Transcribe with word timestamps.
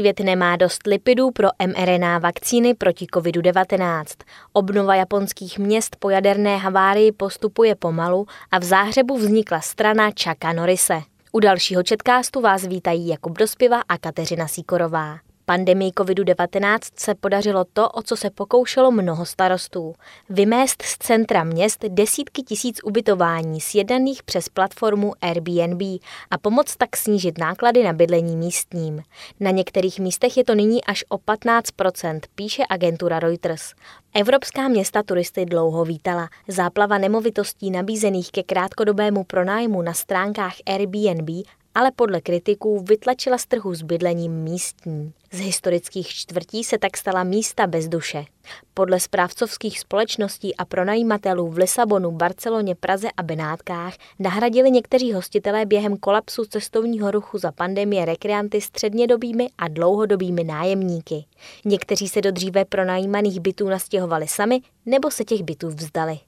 Svět 0.00 0.20
nemá 0.20 0.56
dost 0.56 0.86
lipidů 0.86 1.30
pro 1.30 1.48
mRNA 1.66 2.18
vakcíny 2.18 2.74
proti 2.74 3.06
COVID-19. 3.06 4.04
Obnova 4.52 4.94
japonských 4.94 5.58
měst 5.58 5.96
po 5.96 6.10
jaderné 6.10 6.56
havárii 6.56 7.12
postupuje 7.12 7.74
pomalu 7.74 8.26
a 8.50 8.58
v 8.58 8.64
Záhřebu 8.64 9.16
vznikla 9.16 9.60
strana 9.60 10.10
Čaka 10.10 10.52
Norise. 10.52 11.00
U 11.32 11.40
dalšího 11.40 11.82
četkástu 11.82 12.40
vás 12.40 12.66
vítají 12.66 13.08
Jakub 13.08 13.38
Dospiva 13.38 13.82
a 13.88 13.98
Kateřina 13.98 14.48
Síkorová. 14.48 15.29
Pandemii 15.50 15.90
COVID-19 15.90 16.78
se 16.96 17.14
podařilo 17.14 17.64
to, 17.72 17.88
o 17.88 18.02
co 18.02 18.16
se 18.16 18.30
pokoušelo 18.30 18.90
mnoho 18.90 19.26
starostů. 19.26 19.94
Vymést 20.28 20.82
z 20.82 20.98
centra 20.98 21.44
měst 21.44 21.84
desítky 21.88 22.42
tisíc 22.42 22.80
ubytování 22.84 23.60
sjednaných 23.60 24.22
přes 24.22 24.48
platformu 24.48 25.12
Airbnb 25.20 25.82
a 26.30 26.38
pomoct 26.38 26.76
tak 26.76 26.96
snížit 26.96 27.38
náklady 27.38 27.84
na 27.84 27.92
bydlení 27.92 28.36
místním. 28.36 29.02
Na 29.40 29.50
některých 29.50 30.00
místech 30.00 30.36
je 30.36 30.44
to 30.44 30.54
nyní 30.54 30.84
až 30.84 31.04
o 31.08 31.16
15%, 31.16 32.20
píše 32.34 32.62
agentura 32.68 33.18
Reuters. 33.20 33.74
Evropská 34.14 34.68
města 34.68 35.02
turisty 35.02 35.44
dlouho 35.44 35.84
vítala. 35.84 36.28
Záplava 36.48 36.98
nemovitostí 36.98 37.70
nabízených 37.70 38.32
ke 38.32 38.42
krátkodobému 38.42 39.24
pronájmu 39.24 39.82
na 39.82 39.92
stránkách 39.92 40.54
Airbnb 40.66 41.30
ale 41.74 41.90
podle 41.96 42.20
kritiků 42.20 42.80
vytlačila 42.80 43.38
z 43.38 43.46
trhu 43.46 43.74
s 43.74 43.82
bydlením 43.82 44.32
místní. 44.32 45.12
Z 45.32 45.38
historických 45.38 46.08
čtvrtí 46.08 46.64
se 46.64 46.78
tak 46.78 46.96
stala 46.96 47.24
místa 47.24 47.66
bez 47.66 47.88
duše. 47.88 48.24
Podle 48.74 49.00
správcovských 49.00 49.80
společností 49.80 50.56
a 50.56 50.64
pronajímatelů 50.64 51.48
v 51.48 51.58
Lisabonu, 51.58 52.10
Barceloně, 52.10 52.74
Praze 52.74 53.08
a 53.16 53.22
Benátkách 53.22 53.94
nahradili 54.18 54.70
někteří 54.70 55.12
hostitelé 55.12 55.66
během 55.66 55.96
kolapsu 55.96 56.44
cestovního 56.44 57.10
ruchu 57.10 57.38
za 57.38 57.52
pandemie 57.52 58.04
rekreanty 58.04 58.60
střednědobými 58.60 59.48
a 59.58 59.68
dlouhodobými 59.68 60.44
nájemníky. 60.44 61.24
Někteří 61.64 62.08
se 62.08 62.20
do 62.20 62.30
dříve 62.30 62.64
pronajímaných 62.64 63.40
bytů 63.40 63.68
nastěhovali 63.68 64.28
sami 64.28 64.60
nebo 64.86 65.10
se 65.10 65.24
těch 65.24 65.42
bytů 65.42 65.68
vzdali. 65.68 66.18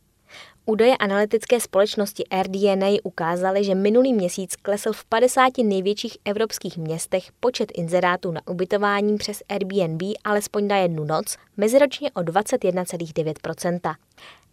Údaje 0.67 0.97
analytické 0.97 1.61
společnosti 1.61 2.25
RDNA 2.43 2.87
ukázaly, 3.03 3.65
že 3.65 3.75
minulý 3.75 4.13
měsíc 4.13 4.57
klesl 4.57 4.93
v 4.93 5.05
50 5.05 5.59
největších 5.59 6.17
evropských 6.25 6.79
městech 6.79 7.25
počet 7.41 7.73
inzerátů 7.75 8.31
na 8.31 8.41
ubytování 8.47 9.17
přes 9.17 9.43
Airbnb 9.49 10.03
alespoň 10.25 10.67
na 10.67 10.77
jednu 10.77 11.05
noc, 11.05 11.37
meziročně 11.57 12.11
o 12.11 12.21
21,9% 12.21 13.95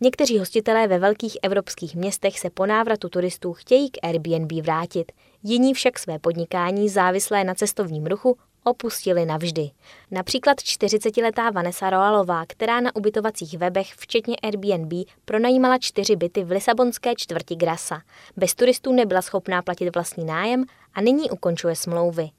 Někteří 0.02 0.40
hostitelé 0.40 0.88
ve 0.88 1.00
velkých 1.00 1.38
evropských 1.44 1.96
městech 1.96 2.40
se 2.40 2.50
po 2.50 2.66
návratu 2.66 3.10
turistů 3.10 3.54
chtějí 3.54 3.90
k 3.92 3.98
Airbnb 4.04 4.52
vrátit, 4.52 5.12
jiní 5.44 5.74
však 5.74 6.00
své 6.00 6.20
podnikání 6.20 6.90
závislé 6.90 7.44
na 7.44 7.56
cestovním 7.56 8.06
ruchu 8.06 8.38
opustili 8.70 9.26
navždy. 9.26 9.72
Například 10.12 10.58
40-letá 10.58 11.54
Vanessa 11.54 11.90
Roalová, 11.90 12.46
která 12.48 12.80
na 12.80 12.96
ubytovacích 12.96 13.58
webech, 13.58 13.94
včetně 13.94 14.36
Airbnb, 14.36 14.94
pronajímala 15.26 15.78
čtyři 15.78 16.16
byty 16.16 16.44
v 16.44 16.52
lisabonské 16.52 17.14
čtvrti 17.18 17.56
Grasa. 17.56 18.02
Bez 18.38 18.56
turistů 18.56 18.94
nebyla 18.94 19.22
schopná 19.22 19.62
platit 19.62 19.96
vlastní 19.96 20.26
nájem 20.26 20.66
a 20.94 21.02
nyní 21.02 21.30
ukončuje 21.30 21.76
smlouvy. 21.76 22.30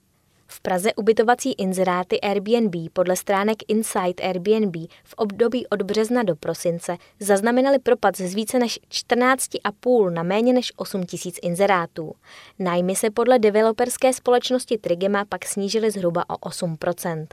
V 0.52 0.60
Praze 0.60 0.94
ubytovací 0.94 1.52
inzeráty 1.52 2.20
Airbnb 2.20 2.74
podle 2.92 3.16
stránek 3.16 3.56
Inside 3.68 4.22
Airbnb 4.22 4.76
v 5.04 5.14
období 5.16 5.66
od 5.66 5.82
března 5.82 6.22
do 6.22 6.36
prosince 6.36 6.96
zaznamenaly 7.20 7.78
propad 7.78 8.16
z 8.16 8.34
více 8.34 8.58
než 8.58 8.80
14,5 8.90 10.10
na 10.10 10.22
méně 10.22 10.52
než 10.52 10.72
8 10.76 11.04
tisíc 11.04 11.38
inzerátů. 11.42 12.12
Nájmy 12.58 12.96
se 12.96 13.10
podle 13.10 13.38
developerské 13.38 14.12
společnosti 14.12 14.78
Trigema 14.78 15.24
pak 15.24 15.44
snížily 15.44 15.90
zhruba 15.90 16.24
o 16.30 16.34
8% 16.34 17.26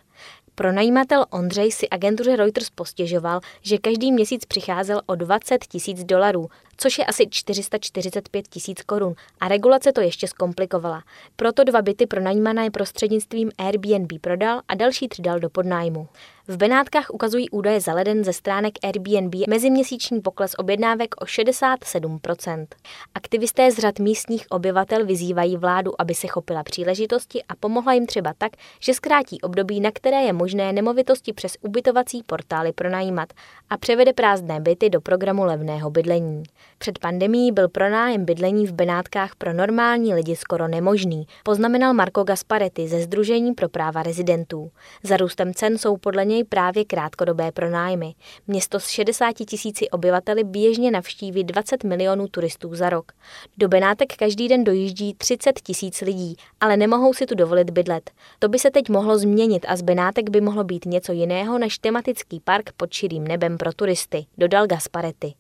Pronajímatel 0.60 1.26
Ondřej 1.30 1.72
si 1.72 1.90
agentuře 1.90 2.36
Reuters 2.36 2.70
postěžoval, 2.70 3.40
že 3.62 3.78
každý 3.78 4.12
měsíc 4.12 4.46
přicházel 4.46 5.02
o 5.06 5.16
20 5.16 5.66
tisíc 5.66 6.04
dolarů, 6.04 6.50
což 6.78 6.98
je 6.98 7.06
asi 7.06 7.28
445 7.30 8.48
tisíc 8.48 8.82
korun 8.82 9.14
a 9.40 9.48
regulace 9.48 9.92
to 9.92 10.02
ještě 10.02 10.28
zkomplikovala. 10.28 11.04
Proto 11.36 11.64
dva 11.64 11.82
byty 11.82 12.08
pronajímané 12.08 12.72
prostřednictvím 12.72 13.52
Airbnb 13.58 14.12
prodal 14.22 14.62
a 14.68 14.76
další 14.76 15.08
tři 15.08 15.22
dal 15.22 15.40
do 15.40 15.50
podnájmu. 15.50 16.08
V 16.50 16.58
Benátkách 16.58 17.10
ukazují 17.10 17.50
údaje 17.50 17.82
za 17.82 17.94
leden 17.94 18.24
ze 18.24 18.34
stránek 18.34 18.74
Airbnb 18.84 19.36
meziměsíční 19.48 20.22
pokles 20.22 20.56
objednávek 20.58 21.16
o 21.22 21.26
67%. 21.26 22.68
Aktivisté 23.16 23.72
z 23.72 23.78
řad 23.78 24.00
místních 24.00 24.46
obyvatel 24.50 25.06
vyzývají 25.06 25.58
vládu, 25.58 26.02
aby 26.02 26.14
se 26.14 26.28
chopila 26.28 26.64
příležitosti 26.64 27.44
a 27.50 27.56
pomohla 27.56 27.94
jim 27.94 28.06
třeba 28.06 28.34
tak, 28.38 28.52
že 28.80 28.94
zkrátí 28.94 29.42
období, 29.42 29.80
na 29.80 29.92
které 29.92 30.22
je 30.22 30.34
možné 30.34 30.74
nemovitosti 30.74 31.34
přes 31.34 31.58
ubytovací 31.62 32.24
portály 32.26 32.74
pronajímat 32.74 33.34
a 33.70 33.78
převede 33.78 34.14
prázdné 34.14 34.60
byty 34.60 34.90
do 34.90 35.02
programu 35.02 35.44
levného 35.44 35.90
bydlení. 35.90 36.44
Před 36.80 37.00
pandemí 37.00 37.52
byl 37.52 37.70
pronájem 37.70 38.26
bydlení 38.26 38.68
v 38.68 38.72
Benátkách 38.72 39.36
pro 39.36 39.54
normální 39.54 40.14
lidi 40.14 40.36
skoro 40.36 40.68
nemožný, 40.68 41.28
poznamenal 41.44 41.94
Marco 41.94 42.24
Gasparetti 42.24 42.88
ze 42.88 43.02
Združení 43.02 43.54
pro 43.54 43.70
práva 43.70 44.04
rezidentů. 44.04 44.72
Za 45.04 45.18
růstem 45.18 45.54
cen 45.54 45.78
jsou 45.78 45.98
podle 45.98 46.26
něj 46.26 46.44
právě 46.44 46.86
krátkodobé 46.86 47.52
pronájmy. 47.52 48.14
Město 48.48 48.80
s 48.80 48.88
60 48.88 49.34
tisíci 49.34 49.90
obyvateli 49.90 50.44
běžně 50.44 50.92
navštíví 50.92 51.44
20 51.44 51.84
milionů 51.84 52.28
turistů 52.28 52.76
za 52.76 52.90
rok. 52.90 53.12
Do 53.58 53.68
Benátek 53.68 54.16
každý 54.16 54.48
den 54.48 54.64
dojíždí 54.64 55.14
30 55.14 55.60
tisíc 55.60 56.02
lidí, 56.02 56.36
ale 56.62 56.78
nemohou 56.78 57.14
si 57.14 57.26
tu 57.26 57.36
dovolit 57.36 57.70
bydlet. 57.70 58.12
To 58.40 58.50
by 58.50 58.60
se 58.60 58.72
teď 58.72 58.90
mohlo 58.90 59.18
změnit 59.18 59.66
a 59.70 59.76
z 59.76 59.82
Benátek 59.82 60.30
by 60.30 60.42
mohlo 60.42 60.64
být 60.64 60.86
něco 60.86 61.12
jiného 61.12 61.58
než 61.60 61.78
tematický 61.78 62.40
park 62.40 62.72
pod 62.78 62.94
širým 62.94 63.28
nebem 63.28 63.58
pro 63.58 63.74
turisty, 63.74 64.26
dodal 64.38 64.68
Gasparetti. 64.68 65.34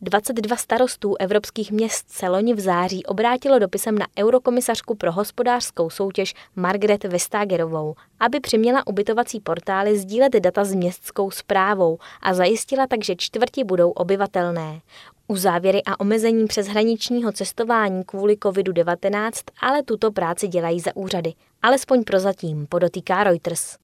22 0.00 0.56
starostů 0.56 1.14
evropských 1.20 1.72
měst 1.72 2.10
se 2.10 2.28
loni 2.28 2.54
v 2.54 2.60
září 2.60 3.06
obrátilo 3.06 3.58
dopisem 3.58 3.98
na 3.98 4.06
eurokomisařku 4.18 4.94
pro 4.94 5.12
hospodářskou 5.12 5.90
soutěž 5.90 6.34
Margaret 6.56 7.04
Vestagerovou, 7.04 7.94
aby 8.20 8.40
přiměla 8.40 8.86
ubytovací 8.86 9.40
portály 9.40 9.98
sdílet 9.98 10.32
data 10.32 10.64
s 10.64 10.74
městskou 10.74 11.30
zprávou 11.30 11.98
a 12.22 12.34
zajistila 12.34 12.86
tak, 12.86 13.04
že 13.04 13.16
čtvrti 13.16 13.64
budou 13.64 13.90
obyvatelné. 13.90 14.80
U 15.28 15.36
závěry 15.36 15.82
a 15.86 16.00
omezení 16.00 16.46
přeshraničního 16.46 17.32
cestování 17.32 18.04
kvůli 18.04 18.34
COVID-19 18.34 19.30
ale 19.60 19.82
tuto 19.82 20.12
práci 20.12 20.48
dělají 20.48 20.80
za 20.80 20.96
úřady. 20.96 21.32
Alespoň 21.62 22.04
prozatím, 22.04 22.66
podotýká 22.66 23.24
Reuters. 23.24 23.76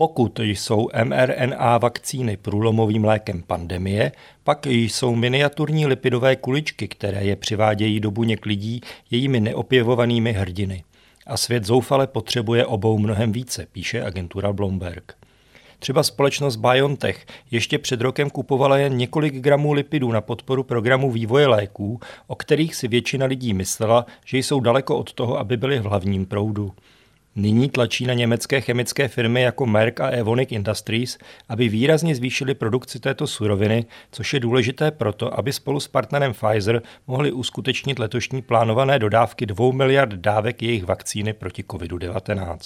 Pokud 0.00 0.38
jsou 0.38 0.88
mRNA 1.04 1.78
vakcíny 1.78 2.36
průlomovým 2.36 3.04
lékem 3.04 3.42
pandemie, 3.42 4.12
pak 4.44 4.66
jsou 4.66 5.14
miniaturní 5.14 5.86
lipidové 5.86 6.36
kuličky, 6.36 6.88
které 6.88 7.24
je 7.24 7.36
přivádějí 7.36 8.00
do 8.00 8.10
buněk 8.10 8.46
lidí 8.46 8.80
jejími 9.10 9.40
neopěvovanými 9.40 10.32
hrdiny. 10.32 10.84
A 11.26 11.36
svět 11.36 11.64
zoufale 11.64 12.06
potřebuje 12.06 12.66
obou 12.66 12.98
mnohem 12.98 13.32
více, 13.32 13.66
píše 13.72 14.04
agentura 14.04 14.52
Bloomberg. 14.52 15.16
Třeba 15.78 16.02
společnost 16.02 16.56
BioNTech 16.56 17.26
ještě 17.50 17.78
před 17.78 18.00
rokem 18.00 18.30
kupovala 18.30 18.78
jen 18.78 18.96
několik 18.96 19.34
gramů 19.34 19.72
lipidů 19.72 20.12
na 20.12 20.20
podporu 20.20 20.62
programu 20.62 21.10
vývoje 21.10 21.46
léků, 21.46 22.00
o 22.26 22.34
kterých 22.34 22.74
si 22.74 22.88
většina 22.88 23.26
lidí 23.26 23.54
myslela, 23.54 24.06
že 24.24 24.38
jsou 24.38 24.60
daleko 24.60 24.96
od 24.96 25.12
toho, 25.12 25.38
aby 25.38 25.56
byly 25.56 25.78
v 25.78 25.84
hlavním 25.84 26.26
proudu. 26.26 26.72
Nyní 27.36 27.68
tlačí 27.68 28.06
na 28.06 28.14
německé 28.14 28.60
chemické 28.60 29.08
firmy 29.08 29.42
jako 29.42 29.66
Merck 29.66 30.00
a 30.00 30.08
Evonik 30.08 30.52
Industries, 30.52 31.18
aby 31.48 31.68
výrazně 31.68 32.14
zvýšili 32.14 32.54
produkci 32.54 33.00
této 33.00 33.26
suroviny, 33.26 33.84
což 34.12 34.34
je 34.34 34.40
důležité 34.40 34.90
proto, 34.90 35.38
aby 35.38 35.52
spolu 35.52 35.80
s 35.80 35.88
partnerem 35.88 36.32
Pfizer 36.32 36.82
mohli 37.06 37.32
uskutečnit 37.32 37.98
letošní 37.98 38.42
plánované 38.42 38.98
dodávky 38.98 39.46
2 39.46 39.72
miliard 39.72 40.12
dávek 40.12 40.62
jejich 40.62 40.84
vakcíny 40.84 41.32
proti 41.32 41.62
COVID-19. 41.62 42.56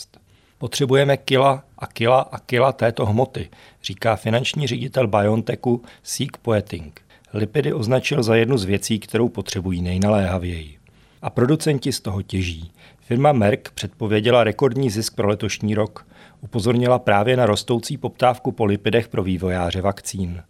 Potřebujeme 0.58 1.16
kila 1.16 1.64
a 1.78 1.86
kila 1.86 2.20
a 2.20 2.38
kila 2.38 2.72
této 2.72 3.06
hmoty, 3.06 3.48
říká 3.82 4.16
finanční 4.16 4.66
ředitel 4.66 5.06
BioNTechu 5.06 5.82
Seek 6.02 6.36
Poeting. 6.36 7.00
Lipidy 7.34 7.72
označil 7.72 8.22
za 8.22 8.36
jednu 8.36 8.58
z 8.58 8.64
věcí, 8.64 8.98
kterou 8.98 9.28
potřebují 9.28 9.82
nejnaléhavěji. 9.82 10.78
A 11.22 11.30
producenti 11.30 11.92
z 11.92 12.00
toho 12.00 12.22
těží. 12.22 12.72
Firma 13.06 13.32
Merck 13.32 13.70
předpověděla 13.70 14.44
rekordní 14.44 14.90
zisk 14.90 15.14
pro 15.14 15.28
letošní 15.28 15.74
rok. 15.74 16.06
Upozornila 16.40 16.98
právě 16.98 17.36
na 17.36 17.46
rostoucí 17.46 17.96
poptávku 17.96 18.52
po 18.52 18.64
lipidech 18.64 19.08
pro 19.08 19.22
vývojáře 19.22 19.80
vakcín. 19.80 20.42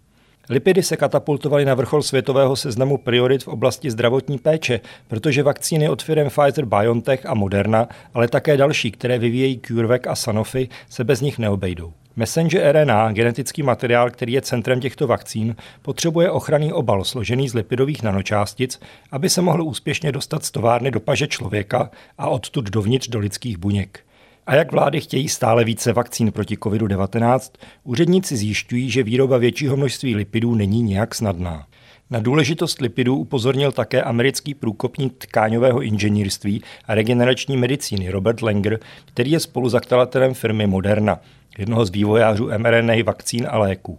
Lipidy 0.51 0.83
se 0.83 0.97
katapultovaly 0.97 1.65
na 1.65 1.75
vrchol 1.75 2.03
světového 2.03 2.57
seznamu 2.57 2.99
priorit 2.99 3.45
v 3.45 3.49
oblasti 3.49 3.91
zdravotní 3.91 4.39
péče, 4.39 4.81
protože 5.09 5.43
vakcíny 5.43 5.89
od 5.89 6.03
firm 6.03 6.29
Pfizer 6.29 6.65
BioNTech 6.65 7.27
a 7.27 7.35
Moderna, 7.35 7.89
ale 8.15 8.29
také 8.29 8.57
další, 8.57 8.91
které 8.91 9.19
vyvíjejí 9.19 9.61
CureVac 9.67 10.03
a 10.09 10.15
Sanofi, 10.15 10.69
se 10.91 11.05
bez 11.05 11.21
nich 11.21 11.39
neobejdou. 11.39 11.93
Messenger 12.17 12.73
RNA, 12.73 13.13
genetický 13.13 13.63
materiál, 13.63 14.11
který 14.11 14.33
je 14.33 14.43
centrem 14.43 14.81
těchto 14.81 15.07
vakcín, 15.07 15.57
potřebuje 15.83 16.31
ochranný 16.31 16.73
obal 16.73 17.05
složený 17.05 17.49
z 17.49 17.55
lipidových 17.55 18.03
nanočástic, 18.03 18.81
aby 19.13 19.31
se 19.31 19.43
mohl 19.43 19.63
úspěšně 19.63 20.13
dostat 20.13 20.45
z 20.45 20.51
továrny 20.51 20.91
do 20.91 21.01
paže 21.01 21.27
člověka 21.27 21.91
a 22.19 22.29
odtud 22.29 22.71
dovnitř 22.71 23.09
do 23.09 23.19
lidských 23.19 23.59
buněk. 23.59 24.01
A 24.47 24.55
jak 24.55 24.73
vlády 24.73 25.01
chtějí 25.01 25.29
stále 25.29 25.65
více 25.65 25.93
vakcín 25.93 26.33
proti 26.33 26.57
COVID-19, 26.57 27.51
úředníci 27.85 28.37
zjišťují, 28.37 28.91
že 28.91 29.03
výroba 29.03 29.39
většího 29.39 29.77
množství 29.77 30.17
lipidů 30.17 30.55
není 30.55 30.83
nějak 30.83 31.15
snadná. 31.15 31.67
Na 32.11 32.21
důležitost 32.21 32.81
lipidů 32.81 33.17
upozornil 33.17 33.73
také 33.73 34.03
americký 34.03 34.55
průkopník 34.55 35.15
tkáňového 35.19 35.83
inženýrství 35.83 36.63
a 36.85 36.95
regenerační 36.95 37.57
medicíny 37.57 38.11
Robert 38.11 38.43
Langer, 38.43 38.79
který 39.05 39.31
je 39.31 39.41
spoluzakladatelem 39.41 40.35
firmy 40.35 40.67
Moderna, 40.67 41.21
jednoho 41.59 41.85
z 41.85 41.91
vývojářů 41.91 42.51
mRNA 42.59 42.95
vakcín 43.05 43.47
a 43.51 43.59
léků. 43.59 43.99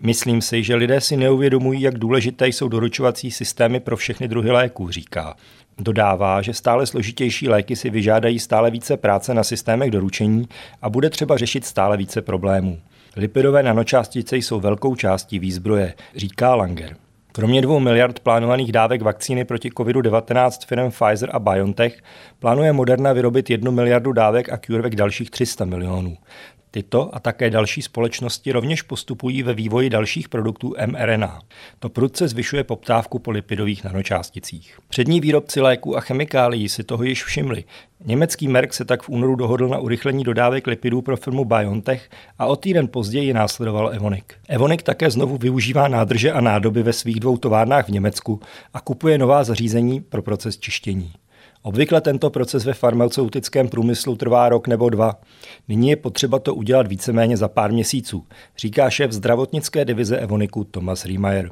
Myslím 0.00 0.42
si, 0.42 0.62
že 0.62 0.74
lidé 0.74 1.00
si 1.00 1.16
neuvědomují, 1.16 1.80
jak 1.80 1.98
důležité 1.98 2.48
jsou 2.48 2.68
doručovací 2.68 3.30
systémy 3.30 3.80
pro 3.80 3.96
všechny 3.96 4.28
druhy 4.28 4.50
léků, 4.50 4.90
říká. 4.90 5.36
Dodává, 5.78 6.42
že 6.42 6.54
stále 6.54 6.86
složitější 6.86 7.48
léky 7.48 7.76
si 7.76 7.90
vyžádají 7.90 8.38
stále 8.38 8.70
více 8.70 8.96
práce 8.96 9.34
na 9.34 9.44
systémech 9.44 9.90
doručení 9.90 10.48
a 10.82 10.90
bude 10.90 11.10
třeba 11.10 11.36
řešit 11.36 11.64
stále 11.64 11.96
více 11.96 12.22
problémů. 12.22 12.78
Lipidové 13.16 13.62
nanočástice 13.62 14.36
jsou 14.36 14.60
velkou 14.60 14.94
částí 14.94 15.38
výzbroje, 15.38 15.94
říká 16.16 16.54
Langer. 16.54 16.96
Kromě 17.32 17.62
dvou 17.62 17.80
miliard 17.80 18.20
plánovaných 18.20 18.72
dávek 18.72 19.02
vakcíny 19.02 19.44
proti 19.44 19.70
COVID-19 19.70 20.66
firm 20.66 20.90
Pfizer 20.90 21.30
a 21.32 21.38
BioNTech 21.38 22.02
plánuje 22.38 22.72
Moderna 22.72 23.12
vyrobit 23.12 23.50
jednu 23.50 23.72
miliardu 23.72 24.12
dávek 24.12 24.52
a 24.52 24.56
CureVac 24.56 24.94
dalších 24.94 25.30
300 25.30 25.64
milionů. 25.64 26.16
Tyto 26.74 27.14
a 27.14 27.20
také 27.20 27.50
další 27.50 27.82
společnosti 27.82 28.52
rovněž 28.52 28.82
postupují 28.82 29.42
ve 29.42 29.54
vývoji 29.54 29.90
dalších 29.90 30.28
produktů 30.28 30.74
mRNA. 30.86 31.40
To 31.78 31.88
prudce 31.88 32.28
zvyšuje 32.28 32.64
poptávku 32.64 33.18
po 33.18 33.30
lipidových 33.30 33.84
nanočásticích. 33.84 34.78
Přední 34.88 35.20
výrobci 35.20 35.60
léků 35.60 35.96
a 35.96 36.00
chemikálií 36.00 36.68
si 36.68 36.84
toho 36.84 37.04
již 37.04 37.24
všimli. 37.24 37.64
Německý 38.04 38.48
Merck 38.48 38.72
se 38.72 38.84
tak 38.84 39.02
v 39.02 39.08
únoru 39.08 39.36
dohodl 39.36 39.68
na 39.68 39.78
urychlení 39.78 40.24
dodávek 40.24 40.66
lipidů 40.66 41.02
pro 41.02 41.16
firmu 41.16 41.44
BioNTech 41.44 42.10
a 42.38 42.46
o 42.46 42.56
týden 42.56 42.88
později 42.88 43.32
následoval 43.32 43.90
Evonik. 43.94 44.34
Evonik 44.48 44.82
také 44.82 45.10
znovu 45.10 45.38
využívá 45.38 45.88
nádrže 45.88 46.32
a 46.32 46.40
nádoby 46.40 46.82
ve 46.82 46.92
svých 46.92 47.20
dvou 47.20 47.36
továrnách 47.36 47.86
v 47.86 47.92
Německu 47.92 48.40
a 48.74 48.80
kupuje 48.80 49.18
nová 49.18 49.44
zařízení 49.44 50.00
pro 50.00 50.22
proces 50.22 50.58
čištění. 50.58 51.12
Obvykle 51.64 52.00
tento 52.00 52.30
proces 52.30 52.64
ve 52.64 52.74
farmaceutickém 52.74 53.68
průmyslu 53.68 54.16
trvá 54.16 54.48
rok 54.48 54.68
nebo 54.68 54.90
dva. 54.90 55.20
Nyní 55.68 55.90
je 55.90 55.96
potřeba 55.96 56.38
to 56.38 56.54
udělat 56.54 56.86
víceméně 56.86 57.36
za 57.36 57.48
pár 57.48 57.72
měsíců, 57.72 58.26
říká 58.58 58.90
šéf 58.90 59.12
zdravotnické 59.12 59.84
divize 59.84 60.18
Evoniku 60.18 60.64
Thomas 60.64 61.04
Riemeyer. 61.04 61.50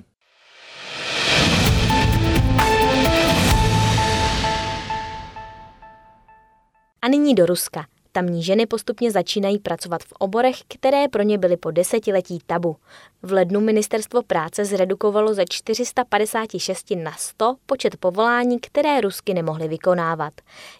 A 7.02 7.08
nyní 7.08 7.34
do 7.34 7.46
Ruska. 7.46 7.86
Tamní 8.12 8.42
ženy 8.42 8.66
postupně 8.66 9.10
začínají 9.10 9.58
pracovat 9.58 10.02
v 10.02 10.12
oborech, 10.12 10.56
které 10.68 11.08
pro 11.08 11.22
ně 11.22 11.38
byly 11.38 11.56
po 11.56 11.70
desetiletí 11.70 12.38
tabu. 12.46 12.76
V 13.22 13.32
lednu 13.32 13.60
ministerstvo 13.60 14.22
práce 14.22 14.64
zredukovalo 14.64 15.34
ze 15.34 15.44
456 15.48 16.90
na 16.90 17.12
100 17.18 17.56
počet 17.66 17.96
povolání, 17.96 18.60
které 18.60 19.00
Rusky 19.00 19.34
nemohly 19.34 19.68
vykonávat. 19.68 20.32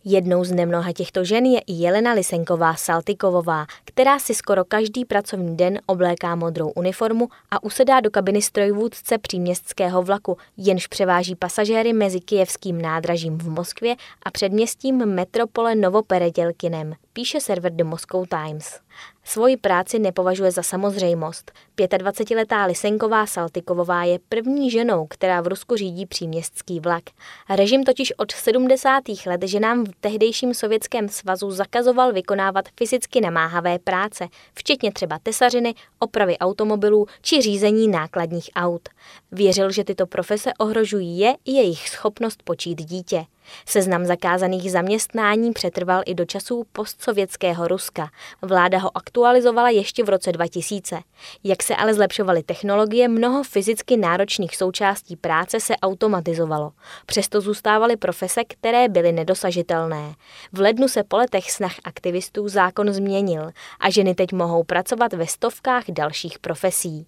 Jednou 0.04 0.44
z 0.44 0.52
nemnoha 0.52 0.92
těchto 0.92 1.24
žen 1.24 1.44
je 1.44 1.60
i 1.60 1.72
Jelena 1.72 2.12
Lisenková 2.12 2.74
Saltikovová, 2.74 3.66
která 3.84 4.18
si 4.18 4.34
skoro 4.34 4.64
každý 4.64 5.04
pracovní 5.04 5.56
den 5.56 5.78
obléká 5.86 6.34
modrou 6.34 6.70
uniformu 6.70 7.28
a 7.50 7.62
usedá 7.62 8.00
do 8.00 8.10
kabiny 8.10 8.42
strojvůdce 8.42 9.18
příměstského 9.18 10.02
vlaku, 10.02 10.36
jenž 10.56 10.86
převáží 10.86 11.36
pasažéry 11.36 11.92
mezi 11.92 12.20
kijevským 12.20 12.82
nádražím 12.82 13.38
v 13.38 13.48
Moskvě 13.48 13.96
a 14.22 14.30
předměstím 14.30 15.06
metropole 15.06 15.74
Novoperedělkinem, 15.74 16.94
píše 17.12 17.40
server 17.40 17.72
The 17.72 17.84
Moscow 17.84 18.26
Times. 18.26 18.80
Svoji 19.24 19.56
práci 19.56 19.98
nepovažuje 19.98 20.50
za 20.50 20.62
samozřejmost. 20.62 21.52
25-letá 21.78 22.66
Lisenková 22.66 23.26
Saltikovová 23.26 24.04
je 24.04 24.18
první 24.28 24.70
ženou, 24.70 25.06
která 25.06 25.40
v 25.40 25.46
Rusku 25.46 25.76
řídí 25.76 26.06
příměstský 26.06 26.80
vlak. 26.80 27.02
Režim 27.50 27.84
totiž 27.84 28.12
od 28.16 28.32
70. 28.32 29.02
let 29.26 29.42
ženám 29.42 29.84
v 29.84 29.90
tehdejším 30.00 30.54
sovětském 30.54 31.08
svazu 31.08 31.50
zakazoval 31.50 32.12
vykonávat 32.12 32.64
fyzicky 32.78 33.20
namáhavé 33.20 33.78
práce, 33.78 34.28
včetně 34.54 34.92
třeba 34.92 35.18
tesařiny, 35.22 35.74
opravy 35.98 36.38
automobilů 36.38 37.06
či 37.22 37.42
řízení 37.42 37.88
nákladních 37.88 38.50
aut. 38.56 38.88
Věřil, 39.32 39.70
že 39.70 39.84
tyto 39.84 40.06
profese 40.06 40.50
ohrožují 40.58 41.18
je 41.18 41.34
i 41.44 41.52
jejich 41.52 41.88
schopnost 41.88 42.42
počít 42.42 42.82
dítě. 42.82 43.24
Seznam 43.66 44.06
zakázaných 44.06 44.72
zaměstnání 44.72 45.52
přetrval 45.52 46.02
i 46.06 46.14
do 46.14 46.24
časů 46.24 46.64
postsovětského 46.72 47.68
Ruska. 47.68 48.10
Vláda 48.42 48.78
ho 48.78 48.96
aktualizovala 49.10 49.68
ještě 49.68 50.04
v 50.04 50.08
roce 50.08 50.32
2000. 50.32 51.00
Jak 51.44 51.62
se 51.62 51.76
ale 51.76 51.94
zlepšovaly 51.94 52.42
technologie, 52.42 53.08
mnoho 53.08 53.42
fyzicky 53.42 53.96
náročných 53.96 54.56
součástí 54.56 55.16
práce 55.16 55.60
se 55.60 55.76
automatizovalo. 55.76 56.72
Přesto 57.06 57.40
zůstávaly 57.40 57.96
profese, 57.96 58.44
které 58.44 58.88
byly 58.88 59.12
nedosažitelné. 59.12 60.14
V 60.52 60.60
lednu 60.60 60.88
se 60.88 61.04
po 61.04 61.16
letech 61.16 61.50
snah 61.50 61.74
aktivistů 61.84 62.48
zákon 62.48 62.92
změnil 62.92 63.50
a 63.80 63.90
ženy 63.90 64.14
teď 64.14 64.32
mohou 64.32 64.64
pracovat 64.64 65.12
ve 65.12 65.26
stovkách 65.26 65.84
dalších 65.88 66.38
profesí. 66.38 67.06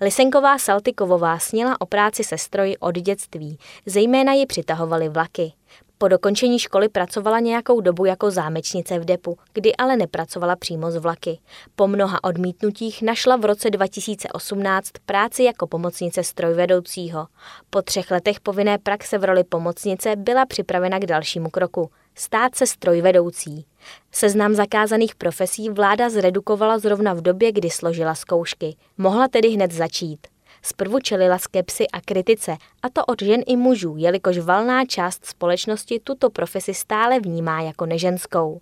Lisenková 0.00 0.58
Saltikovová 0.58 1.38
sněla 1.38 1.80
o 1.80 1.86
práci 1.86 2.24
se 2.24 2.38
stroji 2.38 2.76
od 2.76 2.94
dětství, 2.94 3.58
zejména 3.86 4.32
ji 4.32 4.46
přitahovaly 4.46 5.08
vlaky. 5.08 5.52
Po 5.98 6.08
dokončení 6.08 6.58
školy 6.58 6.88
pracovala 6.88 7.40
nějakou 7.40 7.80
dobu 7.80 8.04
jako 8.04 8.30
zámečnice 8.30 8.98
v 8.98 9.04
depu, 9.04 9.38
kdy 9.52 9.76
ale 9.76 9.96
nepracovala 9.96 10.56
přímo 10.56 10.90
z 10.90 10.96
vlaky. 10.96 11.38
Po 11.76 11.88
mnoha 11.88 12.24
odmítnutích 12.24 13.02
našla 13.02 13.36
v 13.36 13.44
roce 13.44 13.70
2018 13.70 14.90
práci 15.06 15.42
jako 15.42 15.66
pomocnice 15.66 16.24
strojvedoucího. 16.24 17.26
Po 17.70 17.82
třech 17.82 18.10
letech 18.10 18.40
povinné 18.40 18.78
praxe 18.78 19.18
v 19.18 19.24
roli 19.24 19.44
pomocnice 19.44 20.16
byla 20.16 20.46
připravena 20.46 20.98
k 20.98 21.06
dalšímu 21.06 21.50
kroku– 21.50 21.90
stát 22.16 22.54
se 22.54 22.66
strojvedoucí. 22.66 23.66
Seznam 24.12 24.54
zakázaných 24.54 25.14
profesí 25.14 25.70
vláda 25.70 26.10
zredukovala 26.10 26.78
zrovna 26.78 27.14
v 27.14 27.20
době, 27.20 27.52
kdy 27.52 27.70
složila 27.70 28.14
zkoušky. 28.14 28.76
Mohla 28.98 29.28
tedy 29.28 29.48
hned 29.48 29.72
začít. 29.72 30.26
Zprvu 30.68 31.00
čelila 31.00 31.38
skepsi 31.38 31.86
a 31.88 32.00
kritice, 32.00 32.56
a 32.82 32.88
to 32.88 33.04
od 33.04 33.22
žen 33.22 33.40
i 33.46 33.56
mužů, 33.56 33.94
jelikož 33.96 34.38
valná 34.38 34.84
část 34.84 35.26
společnosti 35.26 36.00
tuto 36.04 36.30
profesi 36.30 36.74
stále 36.74 37.20
vnímá 37.20 37.60
jako 37.60 37.86
neženskou. 37.86 38.60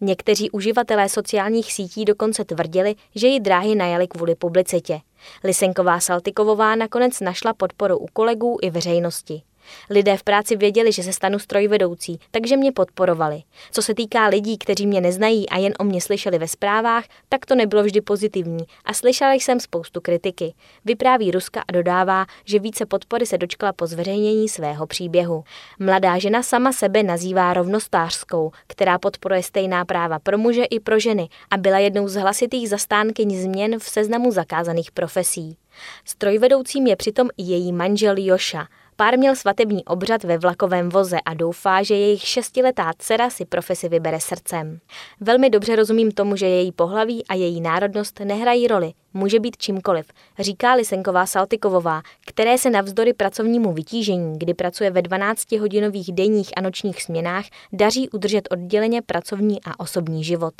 Někteří 0.00 0.50
uživatelé 0.50 1.08
sociálních 1.08 1.72
sítí 1.72 2.04
dokonce 2.04 2.44
tvrdili, 2.44 2.94
že 3.14 3.26
ji 3.26 3.40
dráhy 3.40 3.74
najali 3.74 4.08
kvůli 4.08 4.34
publicitě. 4.34 5.00
Lisenková 5.44 6.00
Saltikovová 6.00 6.74
nakonec 6.74 7.20
našla 7.20 7.54
podporu 7.54 7.98
u 7.98 8.06
kolegů 8.06 8.58
i 8.62 8.70
veřejnosti. 8.70 9.42
Lidé 9.90 10.16
v 10.16 10.22
práci 10.22 10.56
věděli, 10.56 10.92
že 10.92 11.02
se 11.02 11.12
stanu 11.12 11.38
strojvedoucí, 11.38 12.20
takže 12.30 12.56
mě 12.56 12.72
podporovali. 12.72 13.42
Co 13.72 13.82
se 13.82 13.94
týká 13.94 14.26
lidí, 14.26 14.58
kteří 14.58 14.86
mě 14.86 15.00
neznají 15.00 15.48
a 15.48 15.58
jen 15.58 15.72
o 15.78 15.84
mě 15.84 16.00
slyšeli 16.00 16.38
ve 16.38 16.48
zprávách, 16.48 17.04
tak 17.28 17.46
to 17.46 17.54
nebylo 17.54 17.82
vždy 17.82 18.00
pozitivní 18.00 18.64
a 18.84 18.94
slyšela 18.94 19.32
jsem 19.32 19.60
spoustu 19.60 20.00
kritiky. 20.00 20.54
Vypráví 20.84 21.30
Ruska 21.30 21.64
a 21.68 21.72
dodává, 21.72 22.26
že 22.44 22.58
více 22.58 22.86
podpory 22.86 23.26
se 23.26 23.38
dočkala 23.38 23.72
po 23.72 23.86
zveřejnění 23.86 24.48
svého 24.48 24.86
příběhu. 24.86 25.44
Mladá 25.78 26.18
žena 26.18 26.42
sama 26.42 26.72
sebe 26.72 27.02
nazývá 27.02 27.54
rovnostářskou, 27.54 28.50
která 28.66 28.98
podporuje 28.98 29.42
stejná 29.42 29.84
práva 29.84 30.18
pro 30.18 30.38
muže 30.38 30.64
i 30.64 30.80
pro 30.80 30.98
ženy 30.98 31.28
a 31.50 31.56
byla 31.56 31.78
jednou 31.78 32.08
z 32.08 32.14
hlasitých 32.14 32.68
zastánkyň 32.68 33.36
změn 33.42 33.78
v 33.78 33.84
seznamu 33.84 34.30
zakázaných 34.32 34.90
profesí. 34.90 35.56
Strojvedoucím 36.04 36.86
je 36.86 36.96
přitom 36.96 37.28
i 37.36 37.42
její 37.42 37.72
manžel 37.72 38.14
Joša. 38.18 38.66
Pár 38.98 39.18
měl 39.18 39.36
svatební 39.36 39.84
obřad 39.84 40.24
ve 40.24 40.38
vlakovém 40.38 40.88
voze 40.88 41.20
a 41.24 41.34
doufá, 41.34 41.82
že 41.82 41.94
jejich 41.94 42.22
šestiletá 42.22 42.92
dcera 42.98 43.30
si 43.30 43.44
profesi 43.44 43.88
vybere 43.88 44.20
srdcem. 44.20 44.78
Velmi 45.20 45.50
dobře 45.50 45.76
rozumím 45.76 46.12
tomu, 46.12 46.36
že 46.36 46.46
její 46.46 46.72
pohlaví 46.72 47.26
a 47.26 47.34
její 47.34 47.60
národnost 47.60 48.20
nehrají 48.20 48.66
roli. 48.66 48.92
Může 49.14 49.40
být 49.40 49.56
čímkoliv, 49.56 50.06
říká 50.38 50.74
Lisenková 50.74 51.26
Saltikovová, 51.26 52.02
které 52.26 52.58
se 52.58 52.70
navzdory 52.70 53.12
pracovnímu 53.12 53.72
vytížení, 53.72 54.38
kdy 54.38 54.54
pracuje 54.54 54.90
ve 54.90 55.00
12-hodinových 55.00 56.14
denních 56.14 56.50
a 56.56 56.60
nočních 56.60 57.02
směnách, 57.02 57.44
daří 57.72 58.08
udržet 58.08 58.48
odděleně 58.50 59.02
pracovní 59.02 59.58
a 59.64 59.80
osobní 59.80 60.24
život. 60.24 60.54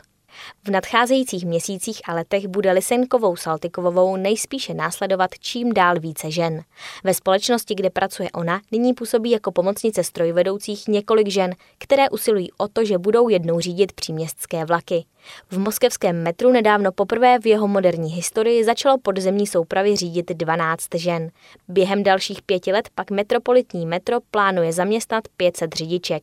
V 0.64 0.70
nadcházejících 0.70 1.46
měsících 1.46 2.00
a 2.08 2.14
letech 2.14 2.46
bude 2.46 2.72
Lisenkovou 2.72 3.36
Saltikovovou 3.36 4.16
nejspíše 4.16 4.74
následovat 4.74 5.30
čím 5.40 5.72
dál 5.72 6.00
více 6.00 6.30
žen. 6.30 6.62
Ve 7.04 7.14
společnosti, 7.14 7.74
kde 7.74 7.90
pracuje 7.90 8.30
ona, 8.30 8.60
nyní 8.72 8.94
působí 8.94 9.30
jako 9.30 9.52
pomocnice 9.52 10.04
strojvedoucích 10.04 10.88
několik 10.88 11.28
žen, 11.28 11.54
které 11.78 12.10
usilují 12.10 12.52
o 12.52 12.68
to, 12.68 12.84
že 12.84 12.98
budou 12.98 13.28
jednou 13.28 13.60
řídit 13.60 13.92
příměstské 13.92 14.64
vlaky. 14.64 15.04
V 15.50 15.58
moskevském 15.58 16.22
metru 16.22 16.52
nedávno 16.52 16.92
poprvé 16.92 17.38
v 17.38 17.46
jeho 17.46 17.68
moderní 17.68 18.10
historii 18.10 18.64
začalo 18.64 18.98
podzemní 18.98 19.46
soupravy 19.46 19.96
řídit 19.96 20.30
12 20.30 20.88
žen. 20.94 21.30
Během 21.68 22.02
dalších 22.02 22.42
pěti 22.42 22.72
let 22.72 22.88
pak 22.94 23.10
metropolitní 23.10 23.86
metro 23.86 24.18
plánuje 24.30 24.72
zaměstnat 24.72 25.24
500 25.36 25.72
řidiček. 25.72 26.22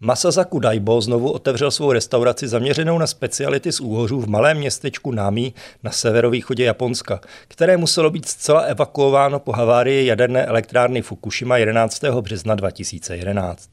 Masazaku 0.00 0.58
Daibo 0.58 1.00
znovu 1.00 1.32
otevřel 1.32 1.70
svou 1.70 1.92
restauraci 1.92 2.48
zaměřenou 2.48 2.98
na 2.98 3.06
speciality 3.06 3.72
z 3.72 3.80
úhořů 3.80 4.20
v 4.20 4.28
malém 4.28 4.56
městečku 4.56 5.12
Námí 5.12 5.54
na 5.82 5.90
severovýchodě 5.90 6.64
Japonska, 6.64 7.20
které 7.48 7.76
muselo 7.76 8.10
být 8.10 8.28
zcela 8.28 8.60
evakuováno 8.60 9.38
po 9.38 9.52
havárii 9.52 10.06
jaderné 10.06 10.46
elektrárny 10.46 11.02
Fukushima 11.02 11.56
11. 11.56 12.04
března 12.20 12.54
2011. 12.54 13.70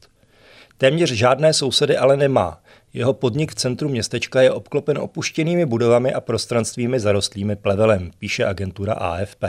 Téměř 0.78 1.12
žádné 1.12 1.52
sousedy 1.52 1.96
ale 1.96 2.16
nemá. 2.16 2.60
Jeho 2.92 3.12
podnik 3.12 3.52
v 3.52 3.54
centru 3.54 3.88
městečka 3.88 4.42
je 4.42 4.50
obklopen 4.50 4.98
opuštěnými 4.98 5.66
budovami 5.66 6.14
a 6.14 6.20
prostranstvími 6.20 7.00
zarostlými 7.00 7.56
plevelem, 7.56 8.10
píše 8.18 8.44
agentura 8.44 8.92
AFP. 8.92 9.44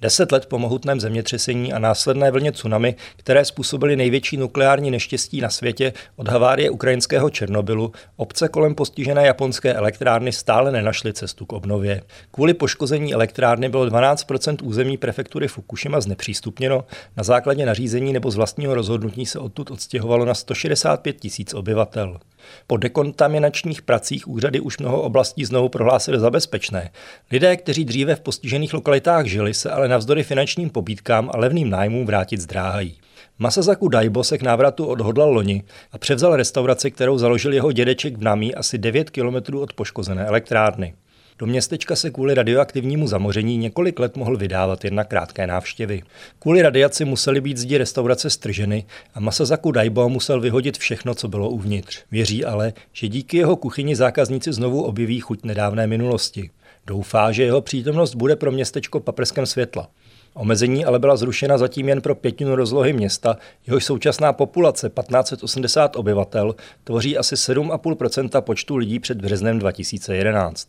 Deset 0.00 0.32
let 0.32 0.46
po 0.46 0.58
mohutném 0.58 1.00
zemětřesení 1.00 1.72
a 1.72 1.78
následné 1.78 2.30
vlně 2.30 2.52
tsunami, 2.52 2.94
které 3.16 3.44
způsobily 3.44 3.96
největší 3.96 4.36
nukleární 4.36 4.90
neštěstí 4.90 5.40
na 5.40 5.50
světě 5.50 5.92
od 6.16 6.28
havárie 6.28 6.70
ukrajinského 6.70 7.30
Černobylu, 7.30 7.92
obce 8.16 8.48
kolem 8.48 8.74
postižené 8.74 9.26
japonské 9.26 9.74
elektrárny 9.74 10.32
stále 10.32 10.72
nenašly 10.72 11.12
cestu 11.12 11.46
k 11.46 11.52
obnově. 11.52 12.02
Kvůli 12.30 12.54
poškození 12.54 13.14
elektrárny 13.14 13.68
bylo 13.68 13.86
12% 13.86 14.56
území 14.62 14.96
prefektury 14.96 15.48
Fukushima 15.48 16.00
znepřístupněno, 16.00 16.84
na 17.16 17.22
základě 17.22 17.66
nařízení 17.66 18.12
nebo 18.12 18.30
z 18.30 18.36
vlastního 18.36 18.74
rozhodnutí 18.74 19.26
se 19.26 19.38
odtud 19.38 19.70
odstěhovalo 19.70 20.24
na 20.24 20.34
165 20.34 21.20
tisíc 21.20 21.54
obyvatel. 21.54 22.18
Po 22.66 22.76
dekontaminačních 22.76 23.82
pracích 23.82 24.28
úřady 24.28 24.60
už 24.60 24.78
mnoho 24.78 25.02
oblastí 25.02 25.44
znovu 25.44 25.68
prohlásily 25.68 26.20
za 26.20 26.30
bezpečné. 26.30 26.90
Lidé, 27.30 27.56
kteří 27.56 27.84
dříve 27.84 28.14
v 28.14 28.20
postižených 28.20 28.74
lokalitách 28.74 29.26
žili, 29.26 29.54
se 29.54 29.70
ale 29.70 29.87
navzdory 29.88 30.22
finančním 30.22 30.70
pobídkám 30.70 31.30
a 31.34 31.38
levným 31.38 31.70
nájmům 31.70 32.06
vrátit 32.06 32.40
zdráhají. 32.40 32.94
Masazaku 33.38 33.88
Daibo 33.88 34.24
se 34.24 34.38
k 34.38 34.42
návratu 34.42 34.86
odhodlal 34.86 35.32
loni 35.32 35.62
a 35.92 35.98
převzal 35.98 36.36
restauraci, 36.36 36.90
kterou 36.90 37.18
založil 37.18 37.52
jeho 37.52 37.72
dědeček 37.72 38.16
v 38.16 38.22
Nami 38.22 38.54
asi 38.54 38.78
9 38.78 39.10
kilometrů 39.10 39.60
od 39.60 39.72
poškozené 39.72 40.26
elektrárny. 40.26 40.94
Do 41.38 41.46
městečka 41.46 41.96
se 41.96 42.10
kvůli 42.10 42.34
radioaktivnímu 42.34 43.06
zamoření 43.06 43.56
několik 43.56 43.98
let 43.98 44.16
mohl 44.16 44.36
vydávat 44.36 44.84
jen 44.84 44.94
na 44.94 45.04
krátké 45.04 45.46
návštěvy. 45.46 46.02
Kvůli 46.38 46.62
radiaci 46.62 47.04
museli 47.04 47.40
být 47.40 47.56
zdi 47.56 47.78
restaurace 47.78 48.30
strženy 48.30 48.84
a 49.14 49.20
Masazaku 49.20 49.72
Daibo 49.72 50.08
musel 50.08 50.40
vyhodit 50.40 50.78
všechno, 50.78 51.14
co 51.14 51.28
bylo 51.28 51.50
uvnitř. 51.50 52.02
Věří 52.10 52.44
ale, 52.44 52.72
že 52.92 53.08
díky 53.08 53.36
jeho 53.36 53.56
kuchyni 53.56 53.96
zákazníci 53.96 54.52
znovu 54.52 54.82
objeví 54.82 55.20
chuť 55.20 55.44
nedávné 55.44 55.86
minulosti. 55.86 56.50
Doufá, 56.88 57.32
že 57.32 57.44
jeho 57.44 57.60
přítomnost 57.60 58.14
bude 58.14 58.36
pro 58.36 58.50
městečko 58.50 59.00
paprskem 59.00 59.46
světla. 59.46 59.88
Omezení 60.34 60.84
ale 60.84 60.98
byla 60.98 61.16
zrušena 61.16 61.58
zatím 61.58 61.88
jen 61.88 62.00
pro 62.00 62.14
pětinu 62.14 62.54
rozlohy 62.54 62.92
města, 62.92 63.36
jehož 63.66 63.84
současná 63.84 64.32
populace 64.32 64.88
1580 64.88 65.96
obyvatel 65.96 66.54
tvoří 66.84 67.18
asi 67.18 67.34
7,5% 67.34 68.40
počtu 68.40 68.76
lidí 68.76 68.98
před 69.00 69.20
březnem 69.20 69.58
2011. 69.58 70.68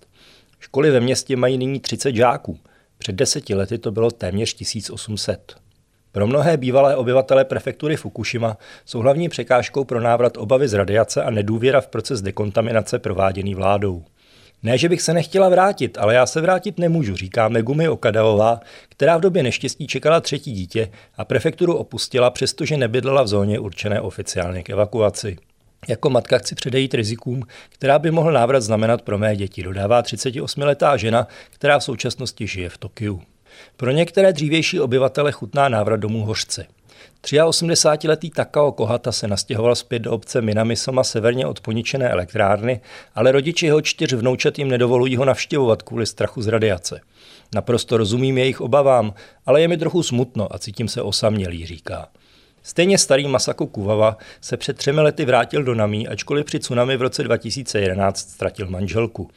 Školy 0.60 0.92
ve 0.92 1.00
městě 1.00 1.36
mají 1.36 1.58
nyní 1.58 1.80
30 1.80 2.16
žáků. 2.16 2.60
Před 2.98 3.16
deseti 3.16 3.56
lety 3.56 3.78
to 3.78 3.92
bylo 3.92 4.12
téměř 4.12 4.54
1800. 4.54 5.56
Pro 6.12 6.28
mnohé 6.28 6.58
bývalé 6.58 6.96
obyvatele 6.96 7.46
prefektury 7.46 7.96
Fukushima 7.96 8.58
jsou 8.86 9.00
hlavní 9.00 9.30
překážkou 9.30 9.84
pro 9.84 10.02
návrat 10.02 10.38
obavy 10.38 10.68
z 10.68 10.74
radiace 10.74 11.24
a 11.24 11.30
nedůvěra 11.30 11.82
v 11.82 11.88
proces 11.88 12.22
dekontaminace 12.22 13.00
prováděný 13.00 13.56
vládou. 13.56 14.04
Ne, 14.64 14.78
že 14.78 14.90
bych 14.90 15.02
se 15.02 15.14
nechtěla 15.14 15.50
vrátit, 15.50 15.98
ale 15.98 16.14
já 16.14 16.26
se 16.26 16.42
vrátit 16.42 16.80
nemůžu, 16.80 17.16
říká 17.16 17.48
Megumi 17.50 17.90
Okadaová, 17.90 18.60
která 18.90 19.18
v 19.18 19.22
době 19.22 19.44
neštěstí 19.44 19.88
čekala 19.88 20.22
třetí 20.22 20.52
dítě 20.52 20.92
a 21.18 21.26
prefekturu 21.26 21.76
opustila, 21.76 22.30
přestože 22.30 22.78
nebydlela 22.78 23.24
v 23.24 23.28
zóně 23.28 23.60
určené 23.60 24.02
oficiálně 24.02 24.64
k 24.64 24.70
evakuaci. 24.70 25.38
Jako 25.88 26.10
matka 26.10 26.38
chci 26.38 26.56
předejít 26.56 26.94
rizikům, 26.94 27.44
která 27.70 28.00
by 28.00 28.12
mohl 28.12 28.32
návrat 28.32 28.60
znamenat 28.60 29.02
pro 29.02 29.18
mé 29.18 29.36
děti, 29.36 29.64
dodává 29.64 30.04
38-letá 30.04 30.96
žena, 30.98 31.28
která 31.52 31.80
v 31.80 31.84
současnosti 31.84 32.48
žije 32.48 32.70
v 32.70 32.78
Tokiu. 32.78 33.22
Pro 33.78 33.92
některé 33.92 34.34
dřívější 34.34 34.80
obyvatele 34.80 35.32
chutná 35.32 35.70
návrat 35.70 36.00
domů 36.00 36.26
hořce. 36.26 36.66
83-letý 37.24 38.30
Takao 38.30 38.72
Kohata 38.72 39.12
se 39.12 39.28
nastěhoval 39.28 39.76
zpět 39.76 40.00
do 40.00 40.12
obce 40.12 40.42
Minamisoma 40.42 41.04
severně 41.04 41.46
od 41.48 41.60
poničené 41.60 42.10
elektrárny, 42.10 42.82
ale 43.16 43.32
rodiči 43.32 43.66
jeho 43.66 43.82
čtyř 43.82 44.14
vnoučat 44.14 44.60
jim 44.60 44.68
nedovolují 44.68 45.16
ho 45.16 45.26
navštěvovat 45.26 45.82
kvůli 45.82 46.06
strachu 46.06 46.42
z 46.42 46.48
radiace. 46.48 47.02
Naprosto 47.56 47.98
rozumím 47.98 48.38
jejich 48.38 48.62
obavám, 48.62 49.14
ale 49.46 49.62
je 49.62 49.68
mi 49.68 49.78
trochu 49.78 50.04
smutno 50.04 50.56
a 50.56 50.60
cítím 50.60 50.88
se 50.88 51.02
osamělý, 51.02 51.66
říká. 51.66 52.08
Stejně 52.64 52.98
starý 52.98 53.28
Masako 53.28 53.68
Kuvawa 53.68 54.18
se 54.42 54.58
před 54.58 54.78
třemi 54.78 55.02
lety 55.02 55.26
vrátil 55.26 55.64
do 55.64 55.76
Namí, 55.76 56.08
ačkoliv 56.08 56.46
při 56.46 56.60
tsunami 56.60 56.98
v 56.98 57.02
roce 57.02 57.24
2011 57.24 58.30
ztratil 58.30 58.70
manželku. 58.70 59.30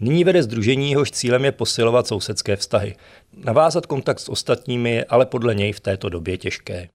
Nyní 0.00 0.24
vede 0.24 0.42
združení, 0.42 0.90
jehož 0.90 1.10
cílem 1.10 1.44
je 1.44 1.52
posilovat 1.52 2.06
sousedské 2.06 2.56
vztahy. 2.56 2.96
Navázat 3.44 3.86
kontakt 3.86 4.18
s 4.18 4.28
ostatními 4.28 4.90
je 4.90 5.04
ale 5.04 5.26
podle 5.26 5.54
něj 5.54 5.72
v 5.72 5.80
této 5.80 6.08
době 6.08 6.38
těžké. 6.38 6.88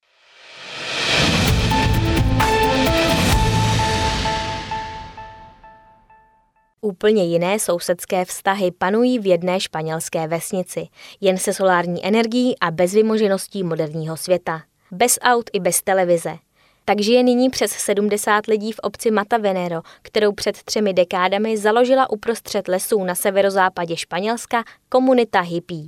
Úplně 6.83 7.23
jiné 7.23 7.59
sousedské 7.59 8.25
vztahy 8.25 8.71
panují 8.71 9.19
v 9.19 9.27
jedné 9.27 9.59
španělské 9.59 10.27
vesnici, 10.27 10.87
jen 11.21 11.37
se 11.37 11.53
solární 11.53 12.05
energií 12.05 12.59
a 12.59 12.71
bez 12.71 12.93
vymožeností 12.93 13.63
moderního 13.63 14.17
světa 14.17 14.61
bez 14.93 15.19
aut 15.21 15.49
i 15.53 15.59
bez 15.59 15.81
televize. 15.81 16.37
Takže 16.85 17.13
je 17.13 17.23
nyní 17.23 17.49
přes 17.49 17.71
70 17.71 18.47
lidí 18.47 18.71
v 18.71 18.79
obci 18.79 19.11
Mata 19.11 19.37
Venero, 19.37 19.81
kterou 20.01 20.31
před 20.31 20.63
třemi 20.63 20.93
dekádami 20.93 21.57
založila 21.57 22.09
uprostřed 22.09 22.67
lesů 22.67 23.03
na 23.03 23.15
severozápadě 23.15 23.97
Španělska 23.97 24.63
komunita 24.89 25.41
hippie. 25.41 25.87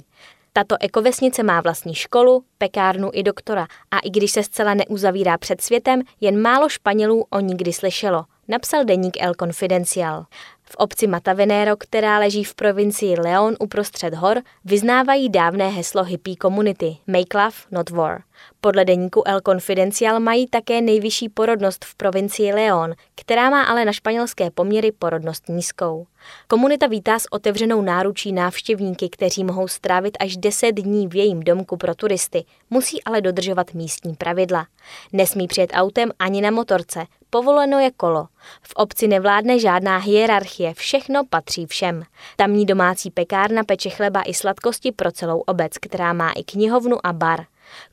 Tato 0.53 0.75
ekovesnice 0.79 1.43
má 1.43 1.61
vlastní 1.61 1.95
školu, 1.95 2.43
pekárnu 2.57 3.09
i 3.13 3.23
doktora 3.23 3.67
a 3.91 3.99
i 3.99 4.09
když 4.09 4.31
se 4.31 4.43
zcela 4.43 4.73
neuzavírá 4.73 5.37
před 5.37 5.61
světem, 5.61 6.01
jen 6.21 6.41
málo 6.41 6.69
Španělů 6.69 7.25
o 7.29 7.39
nikdy 7.39 7.73
slyšelo, 7.73 8.25
napsal 8.47 8.85
deník 8.85 9.17
El 9.19 9.33
Confidencial. 9.39 10.25
V 10.69 10.75
obci 10.75 11.07
Matavenero, 11.07 11.77
která 11.77 12.19
leží 12.19 12.43
v 12.43 12.55
provincii 12.55 13.15
León 13.19 13.55
uprostřed 13.59 14.13
hor, 14.13 14.41
vyznávají 14.65 15.29
dávné 15.29 15.69
heslo 15.69 16.03
hippie 16.03 16.35
komunity 16.35 16.97
Make 17.07 17.37
love, 17.37 17.55
not 17.71 17.89
war. 17.89 18.23
Podle 18.61 18.85
deníku 18.85 19.23
El 19.25 19.41
Confidencial 19.41 20.19
mají 20.19 20.47
také 20.47 20.81
nejvyšší 20.81 21.29
porodnost 21.29 21.85
v 21.85 21.95
provincii 21.95 22.53
León, 22.53 22.93
která 23.15 23.49
má 23.49 23.63
ale 23.63 23.85
na 23.85 23.91
španělské 23.91 24.51
poměry 24.51 24.91
porodnost 24.91 25.49
nízkou. 25.49 26.07
Komunita 26.47 26.87
vítá 26.87 27.19
s 27.19 27.33
otevřenou 27.33 27.81
náručí 27.81 28.31
návštěvníky, 28.31 29.09
kteří 29.09 29.43
mohou 29.43 29.67
strávit 29.67 30.17
až 30.19 30.37
10 30.37 30.71
dní 30.71 31.07
v 31.07 31.15
jejím 31.15 31.39
domku 31.39 31.77
pro 31.77 31.95
turisty, 31.95 32.45
musí 32.69 33.03
ale 33.03 33.21
dodržovat 33.21 33.73
místní 33.73 34.15
pravidla. 34.15 34.67
Nesmí 35.13 35.47
přijet 35.47 35.69
autem 35.73 36.11
ani 36.19 36.41
na 36.41 36.51
motorce, 36.51 37.05
povoleno 37.29 37.79
je 37.79 37.91
kolo. 37.91 38.27
V 38.61 38.73
obci 38.75 39.07
nevládne 39.07 39.59
žádná 39.59 39.97
hierarchie, 39.97 40.73
všechno 40.73 41.25
patří 41.29 41.65
všem. 41.65 42.03
Tamní 42.35 42.65
domácí 42.65 43.11
pekárna 43.11 43.63
peče 43.63 43.89
chleba 43.89 44.21
i 44.25 44.33
sladkosti 44.33 44.91
pro 44.91 45.11
celou 45.11 45.39
obec, 45.39 45.77
která 45.77 46.13
má 46.13 46.31
i 46.31 46.43
knihovnu 46.43 46.97
a 47.03 47.13
bar. 47.13 47.45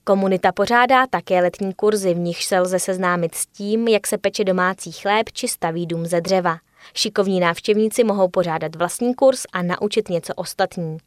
Komunita 0.05 0.53
pořádá 0.53 1.07
také 1.07 1.41
letní 1.41 1.75
kurzy, 1.75 2.15
v 2.15 2.19
nich 2.19 2.45
se 2.45 2.61
lze 2.61 2.79
seznámit 2.79 3.35
s 3.35 3.47
tím, 3.47 3.89
jak 3.89 4.07
se 4.07 4.19
peče 4.19 4.45
domácí 4.45 4.93
chléb 4.93 5.33
či 5.33 5.49
staví 5.49 5.87
dům 5.87 6.07
ze 6.07 6.21
dřeva. 6.21 6.59
Šikovní 6.95 7.41
návštěvníci 7.41 8.05
mohou 8.05 8.29
pořádat 8.29 8.77
vlastní 8.77 9.15
kurz 9.15 9.43
a 9.53 9.63
naučit 9.63 10.09
něco 10.09 10.35
ostatní. 10.35 10.99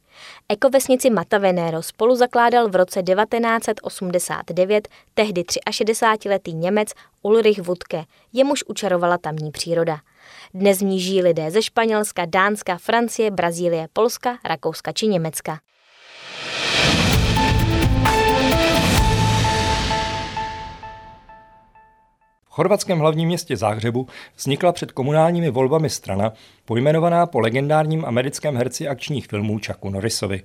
Ekovesnici 0.48 1.10
Matavenero 1.10 1.82
spolu 1.82 2.16
zakládal 2.16 2.68
v 2.68 2.76
roce 2.76 3.02
1989 3.02 4.88
tehdy 5.14 5.42
63-letý 5.42 6.54
Němec 6.54 6.88
Ulrich 7.22 7.58
Wutke, 7.58 8.04
jemuž 8.32 8.64
učarovala 8.64 9.18
tamní 9.18 9.50
příroda. 9.50 9.98
Dnes 10.54 10.78
v 10.78 10.84
ní 10.84 11.00
žijí 11.00 11.22
lidé 11.22 11.50
ze 11.50 11.62
Španělska, 11.62 12.24
Dánska, 12.24 12.78
Francie, 12.78 13.30
Brazílie, 13.30 13.88
Polska, 13.92 14.38
Rakouska 14.44 14.92
či 14.92 15.06
Německa. 15.06 15.58
Chorvatském 22.56 22.98
hlavním 22.98 23.28
městě 23.28 23.56
Záhřebu 23.56 24.06
vznikla 24.36 24.72
před 24.72 24.92
komunálními 24.92 25.50
volbami 25.50 25.90
strana, 25.90 26.32
pojmenovaná 26.64 27.26
po 27.26 27.40
legendárním 27.40 28.04
americkém 28.04 28.56
herci 28.56 28.88
akčních 28.88 29.26
filmů 29.26 29.58
Chucku 29.66 29.90
Norrisovi. 29.90 30.42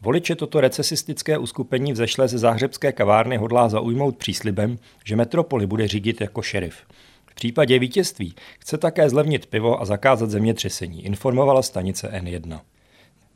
Voliče 0.00 0.34
toto 0.34 0.60
recesistické 0.60 1.38
uskupení 1.38 1.92
vzešlé 1.92 2.28
ze 2.28 2.38
záhřebské 2.38 2.92
kavárny 2.92 3.36
hodlá 3.36 3.68
zaujmout 3.68 4.16
příslibem, 4.16 4.78
že 5.04 5.16
metropoli 5.16 5.66
bude 5.66 5.88
řídit 5.88 6.20
jako 6.20 6.42
šerif. 6.42 6.76
V 7.26 7.34
případě 7.34 7.78
vítězství 7.78 8.34
chce 8.58 8.78
také 8.78 9.10
zlevnit 9.10 9.46
pivo 9.46 9.80
a 9.80 9.84
zakázat 9.84 10.30
zemětřesení, 10.30 11.04
informovala 11.04 11.62
stanice 11.62 12.08
N1. 12.08 12.60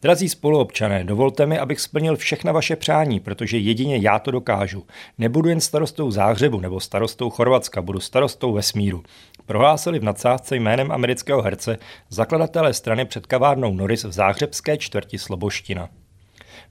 Drazí 0.03 0.29
spoluobčané, 0.29 1.05
dovolte 1.05 1.47
mi, 1.47 1.59
abych 1.59 1.81
splnil 1.81 2.17
všechna 2.17 2.53
vaše 2.53 2.77
přání, 2.77 3.21
protože 3.21 3.59
jedině 3.59 3.97
já 3.97 4.19
to 4.19 4.31
dokážu. 4.31 4.87
Nebudu 5.19 5.49
jen 5.49 5.61
starostou 5.61 6.11
Záhřebu 6.11 6.61
nebo 6.61 6.81
starostou 6.81 7.31
Chorvatska, 7.31 7.83
budu 7.83 8.01
starostou 8.01 8.53
vesmíru. 8.53 9.03
Prohlásili 9.47 9.99
v 9.99 10.05
nadsázce 10.05 10.57
jménem 10.57 10.93
amerického 10.93 11.43
herce 11.43 11.79
zakladatelé 12.09 12.75
strany 12.75 13.05
před 13.05 13.27
kavárnou 13.27 13.75
Norris 13.75 14.05
v 14.05 14.13
záhřebské 14.13 14.77
čtvrti 14.77 15.19
Sloboština. 15.19 15.89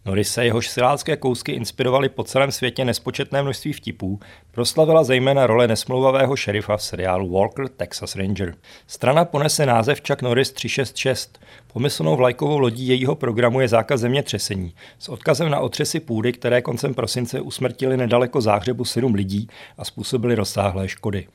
Norise, 0.07 0.45
jehož 0.45 0.69
silácké 0.69 1.17
kousky 1.17 1.51
inspirovaly 1.51 2.09
po 2.09 2.23
celém 2.23 2.51
světě 2.51 2.85
nespočetné 2.85 3.41
množství 3.41 3.73
vtipů, 3.73 4.19
proslavila 4.51 5.03
zejména 5.03 5.47
role 5.47 5.67
nesmlouvavého 5.67 6.35
šerifa 6.35 6.77
v 6.77 6.83
seriálu 6.83 7.29
Walker 7.29 7.67
Texas 7.67 8.15
Ranger. 8.15 8.55
Strana 8.87 9.25
ponese 9.25 9.65
název 9.65 10.01
Chuck 10.07 10.21
Norris 10.21 10.51
366. 10.51 11.39
Pomyslnou 11.73 12.15
vlajkovou 12.15 12.57
lodí 12.57 12.87
jejího 12.87 13.15
programu 13.15 13.59
je 13.59 13.67
zákaz 13.67 14.01
zemětřesení 14.01 14.73
s 14.99 15.09
odkazem 15.09 15.49
na 15.49 15.59
otřesy 15.59 15.99
půdy, 15.99 16.33
které 16.33 16.61
koncem 16.61 16.93
prosince 16.93 17.41
usmrtili 17.41 17.97
nedaleko 17.97 18.41
záhřebu 18.41 18.85
7 18.85 19.13
lidí 19.13 19.47
a 19.77 19.85
způsobili 19.85 20.35
rozsáhlé 20.35 20.87
škody. 20.87 21.27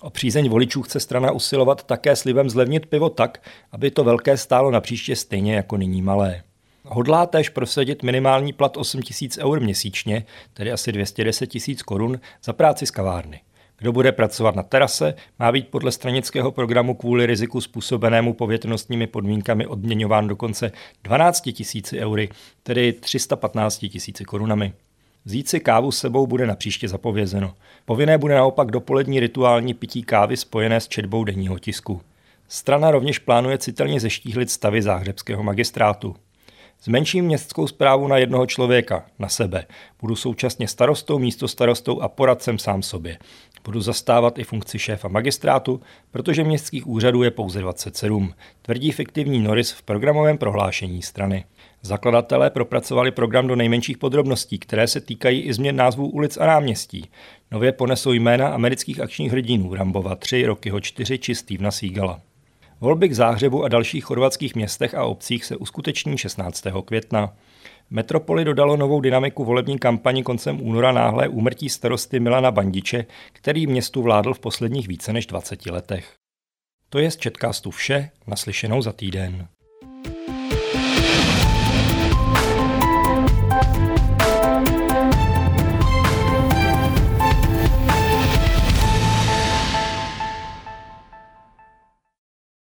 O 0.00 0.10
přízeň 0.10 0.48
voličů 0.48 0.82
chce 0.82 1.00
strana 1.00 1.32
usilovat 1.32 1.82
také 1.84 2.16
slibem 2.16 2.50
zlevnit 2.50 2.86
pivo 2.86 3.10
tak, 3.10 3.42
aby 3.72 3.90
to 3.90 4.04
velké 4.04 4.36
stálo 4.36 4.70
na 4.70 4.80
příště 4.80 5.16
stejně 5.16 5.54
jako 5.54 5.76
nyní 5.76 6.02
malé. 6.02 6.42
Hodlá 6.84 7.26
též 7.26 7.48
prosadit 7.48 8.02
minimální 8.02 8.52
plat 8.52 8.76
8 8.76 9.00
000 9.38 9.50
eur 9.50 9.60
měsíčně, 9.60 10.24
tedy 10.54 10.72
asi 10.72 10.92
210 10.92 11.46
tisíc 11.46 11.82
korun, 11.82 12.20
za 12.44 12.52
práci 12.52 12.86
z 12.86 12.90
kavárny. 12.90 13.40
Kdo 13.78 13.92
bude 13.92 14.12
pracovat 14.12 14.54
na 14.54 14.62
terase, 14.62 15.14
má 15.38 15.52
být 15.52 15.68
podle 15.68 15.92
stranického 15.92 16.52
programu 16.52 16.94
kvůli 16.94 17.26
riziku 17.26 17.60
způsobenému 17.60 18.32
povětrnostními 18.32 19.06
podmínkami 19.06 19.66
odměňován 19.66 20.28
dokonce 20.28 20.72
12 21.04 21.40
tisíci 21.40 21.98
eury, 21.98 22.28
tedy 22.62 22.92
315 22.92 23.78
tisíci 23.78 24.24
korunami. 24.24 24.72
Vzít 25.24 25.48
si 25.48 25.60
kávu 25.60 25.92
s 25.92 25.98
sebou 25.98 26.26
bude 26.26 26.46
na 26.46 26.54
příště 26.54 26.88
zapovězeno. 26.88 27.54
Povinné 27.84 28.18
bude 28.18 28.34
naopak 28.34 28.70
dopolední 28.70 29.20
rituální 29.20 29.74
pití 29.74 30.02
kávy 30.02 30.36
spojené 30.36 30.80
s 30.80 30.88
četbou 30.88 31.24
denního 31.24 31.58
tisku. 31.58 32.00
Strana 32.48 32.90
rovněž 32.90 33.18
plánuje 33.18 33.58
citelně 33.58 34.00
zeštíhlit 34.00 34.50
stavy 34.50 34.82
záhřebského 34.82 35.42
magistrátu. 35.42 36.16
Zmenším 36.82 37.24
městskou 37.24 37.66
zprávu 37.66 38.08
na 38.08 38.18
jednoho 38.18 38.46
člověka, 38.46 39.06
na 39.18 39.28
sebe. 39.28 39.66
Budu 40.00 40.16
současně 40.16 40.68
starostou, 40.68 41.18
místo 41.18 41.48
starostou 41.48 42.00
a 42.00 42.08
poradcem 42.08 42.58
sám 42.58 42.82
sobě. 42.82 43.18
Budu 43.64 43.80
zastávat 43.80 44.38
i 44.38 44.44
funkci 44.44 44.78
šéfa 44.78 45.08
magistrátu, 45.08 45.80
protože 46.10 46.44
městských 46.44 46.86
úřadů 46.86 47.22
je 47.22 47.30
pouze 47.30 47.60
27, 47.60 48.34
tvrdí 48.62 48.92
fiktivní 48.92 49.38
Norris 49.38 49.72
v 49.72 49.82
programovém 49.82 50.38
prohlášení 50.38 51.02
strany. 51.02 51.44
Zakladatelé 51.82 52.50
propracovali 52.50 53.10
program 53.10 53.46
do 53.46 53.56
nejmenších 53.56 53.98
podrobností, 53.98 54.58
které 54.58 54.86
se 54.86 55.00
týkají 55.00 55.40
i 55.40 55.52
změn 55.52 55.76
názvů 55.76 56.08
ulic 56.08 56.36
a 56.36 56.46
náměstí. 56.46 57.08
Nově 57.50 57.72
ponesou 57.72 58.12
jména 58.12 58.48
amerických 58.48 59.00
akčních 59.00 59.32
hrdinů 59.32 59.74
Rambova 59.74 60.16
3, 60.16 60.46
Rokyho 60.46 60.80
4 60.80 61.18
či 61.18 61.34
Stevena 61.34 61.70
Seagala. 61.70 62.20
Volby 62.80 63.08
k 63.08 63.14
Záhřebu 63.14 63.64
a 63.64 63.68
dalších 63.68 64.04
chorvatských 64.04 64.54
městech 64.54 64.94
a 64.94 65.04
obcích 65.04 65.44
se 65.44 65.56
uskuteční 65.56 66.18
16. 66.18 66.64
května. 66.84 67.36
Metropoli 67.90 68.44
dodalo 68.44 68.76
novou 68.76 69.00
dynamiku 69.00 69.44
volební 69.44 69.78
kampani 69.78 70.22
koncem 70.22 70.60
února 70.62 70.92
náhle 70.92 71.28
úmrtí 71.28 71.68
starosty 71.68 72.20
Milana 72.20 72.50
Bandiče, 72.50 73.06
který 73.32 73.66
městu 73.66 74.02
vládl 74.02 74.34
v 74.34 74.38
posledních 74.40 74.88
více 74.88 75.12
než 75.12 75.26
20 75.26 75.66
letech. 75.66 76.14
To 76.88 76.98
je 76.98 77.10
z 77.10 77.16
Četkástu 77.16 77.70
vše, 77.70 78.10
naslyšenou 78.26 78.82
za 78.82 78.92
týden. 78.92 79.48